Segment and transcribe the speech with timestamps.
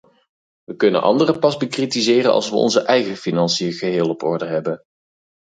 [0.63, 4.83] We kunnen anderen pas bekritiseren als we onze eigen financiën geheel op orde hebben.